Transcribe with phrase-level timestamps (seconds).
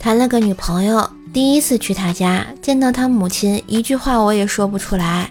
[0.00, 5.30] 谈了个女朋友，第一次去他家，见到他母亲，一句话我也说不出来。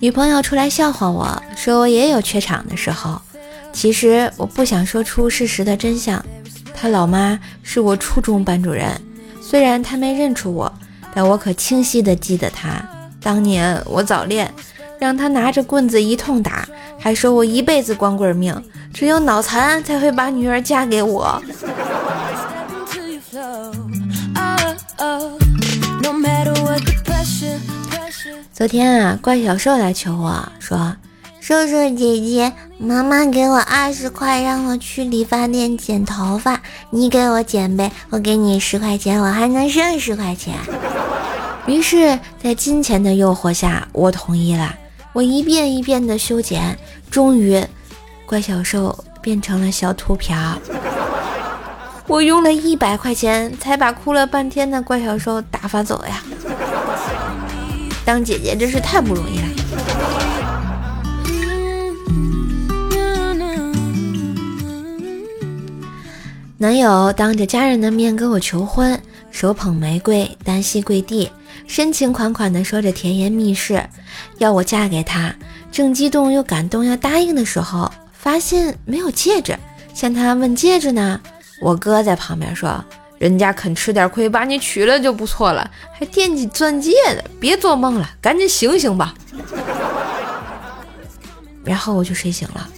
[0.00, 3.20] 女朋友出来笑话我说我也有缺场的时候，
[3.74, 6.24] 其实我不想说出事实的真相。
[6.74, 8.90] 他老妈是我初中班主任，
[9.42, 10.72] 虽然他没认出我，
[11.14, 12.82] 但我可清晰的记得他。
[13.20, 14.50] 当年我早恋，
[14.98, 16.66] 让他拿着棍子一通打，
[16.98, 18.58] 还说我一辈子光棍命，
[18.94, 21.42] 只有脑残才会把女儿嫁给我。
[28.52, 30.96] 昨天啊，怪小兽来求我说
[31.40, 40.54] ：“瘦瘦姐姐，妈妈给我二十块，让我去理发店剪头发，你给我剪呗，我给你十块钱，我还能剩十块钱。
[41.66, 44.74] ”于是，在金钱的诱惑下，我同意了。
[45.12, 46.78] 我一遍一遍的修剪，
[47.10, 47.62] 终于，
[48.24, 50.36] 怪小兽变成了小秃瓢。
[52.06, 56.22] 我用了一百块钱才把哭了半天的怪小兽打发走呀。
[58.06, 59.44] 当姐姐真是太不容易了。
[66.56, 68.98] 男友当着家人的面跟我求婚，
[69.32, 71.28] 手捧玫瑰，单膝跪地，
[71.66, 73.80] 深情款款地说着甜言蜜语，
[74.38, 75.34] 要我嫁给他。
[75.72, 79.58] 正激动又感动要答应的时候，发现没有戒指，
[79.92, 81.20] 向他问戒指呢。
[81.60, 82.82] 我哥在旁边说。
[83.18, 89.14] 人家肯吃点亏，把你娶了就不错了，还惦记钻戒呢，别做梦了，赶紧醒醒吧。
[91.64, 92.68] 然后我就睡醒了。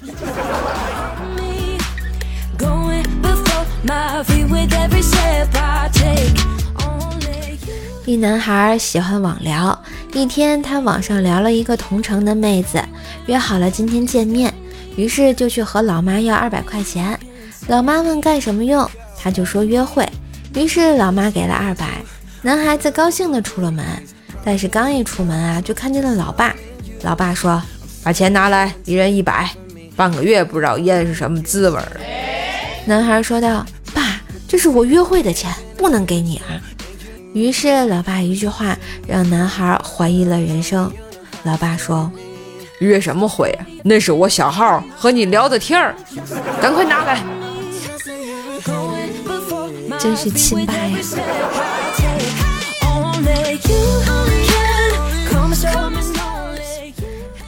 [8.07, 9.79] 一男孩喜欢网聊，
[10.15, 12.83] 一天他网上聊了一个同城的妹子，
[13.27, 14.53] 约好了今天见面，
[14.97, 17.19] 于是就去和老妈要二百块钱。
[17.67, 20.09] 老妈问干什么用，他就说约会。
[20.55, 22.03] 于是老妈给了二百，
[22.43, 23.85] 男孩子高兴的出了门，
[24.45, 26.55] 但是刚一出门啊，就看见了老爸。
[27.03, 27.63] 老爸说
[28.03, 29.49] ：“把钱拿来，一人一百，
[29.95, 31.81] 半个月不知道烟是什么滋味。”
[32.87, 33.65] 男孩说道
[33.95, 36.59] ：“爸，这是我约会的钱，不能给你啊。”
[37.35, 38.77] 于是老爸一句话
[39.07, 40.91] 让男孩怀疑了人生。
[41.45, 42.11] 老爸说
[42.81, 43.67] ：“约什么会啊？
[43.85, 45.95] 那是我小号和你聊的天儿，
[46.61, 47.23] 赶快拿来。”
[49.99, 50.99] 真是亲爸呀！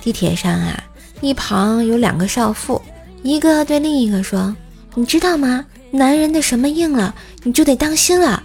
[0.03, 0.83] 地铁上啊，
[1.21, 2.83] 一旁有两个少妇，
[3.23, 4.55] 一个对另一个说
[4.97, 5.65] ：“你知道吗？
[5.93, 8.43] 男人的什么硬了，你就得当心了。”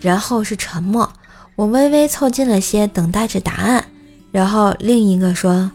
[0.00, 1.12] 然后是沉默，
[1.54, 3.84] 我微微凑近了些，等待着答案。
[4.32, 5.70] 然后另一个说：“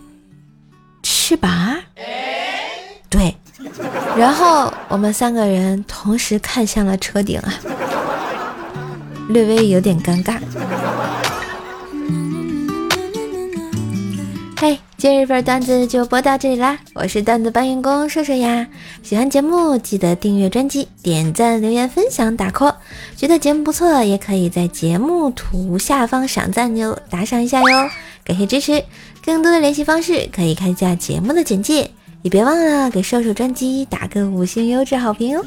[1.01, 1.77] 翅膀。”
[4.17, 7.53] 然后我们三个人同时看向了车顶啊，
[9.29, 10.39] 略微有点尴尬。
[14.59, 16.79] 嘿，今日份段子就播到这里啦！
[16.95, 18.67] 我是段子搬运工射射呀。
[19.03, 22.73] 喜欢节目记得订阅专辑、点赞、留言、分享、打 call。
[23.15, 27.89] 觉得节目不错，也可以在节目图下方赏赞钮打赏一下哟，
[28.23, 28.83] 感谢支持。
[29.23, 31.91] 更多的联系方式可以看一下节目的简介。
[32.27, 35.45] 你别忘了给瘦瘦专辑打个五星优质好评哦。